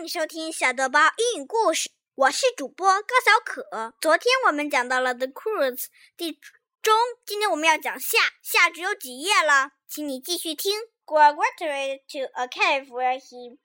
[0.00, 3.92] 迎收听小豆包英语故事，我是主播高小可。
[4.00, 6.40] 昨天我们讲到了 The Croods 地
[6.80, 6.94] 中，
[7.26, 10.80] 今天我们要讲下，下只有几页了，请你继续听。
[11.04, 13.58] Gore retreated to a cave where he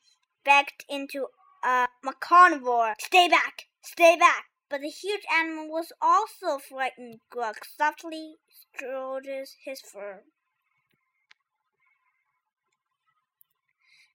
[0.43, 1.29] backed into
[1.61, 1.87] a
[2.19, 2.95] carnivore.
[2.99, 4.47] Stay back, stay back.
[4.67, 7.21] But the huge animal was also frightened.
[7.29, 9.25] Grug softly stroked
[9.63, 10.23] his fur.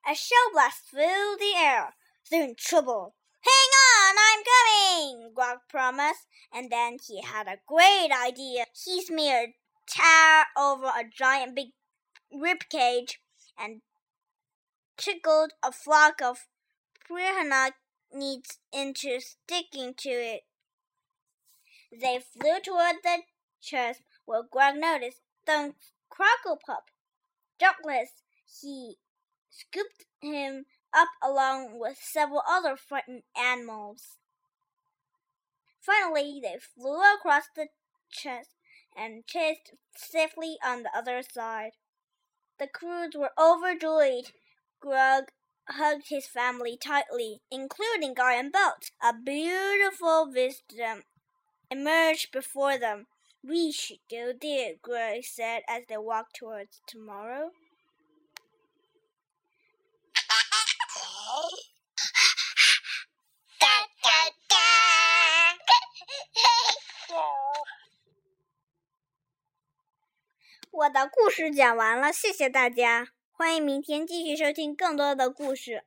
[0.07, 1.95] A shell blast filled the air.
[2.31, 3.15] They're in trouble.
[3.41, 3.71] Hang
[4.09, 6.27] on, I'm coming, Grug promised.
[6.53, 8.67] And then he had a great idea.
[8.85, 9.51] He smeared
[9.89, 11.69] tar over a giant big
[12.33, 13.21] rib cage
[13.59, 13.81] and
[14.97, 16.47] trickled a flock of
[17.09, 17.73] piranha
[18.13, 20.43] needs into sticking to it.
[21.91, 23.23] They flew toward the
[23.61, 25.75] chest where Grug noticed the
[26.13, 26.85] croco pup.
[27.59, 28.97] Doubtless he
[29.51, 34.19] scooped him up along with several other frightened animals.
[35.81, 37.69] Finally, they flew across the
[38.11, 38.51] chest
[38.97, 41.73] and chased safely on the other side.
[42.59, 44.33] The Croods were overjoyed.
[44.85, 45.29] Grug
[45.69, 48.91] hugged his family tightly, including Guy and Belt.
[49.03, 51.03] A beautiful vista
[51.71, 53.07] emerged before them.
[53.43, 57.53] We should go there, Grug said as they walked towards tomorrow.
[70.73, 75.83] 我的故事讲完了，谢谢大家，欢迎明天继续收听更多的故事。